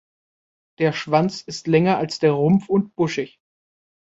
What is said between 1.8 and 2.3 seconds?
als